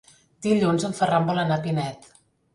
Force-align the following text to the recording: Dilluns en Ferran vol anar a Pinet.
Dilluns 0.45 0.85
en 0.89 0.95
Ferran 1.01 1.29
vol 1.29 1.43
anar 1.43 1.59
a 1.61 1.65
Pinet. 1.69 2.11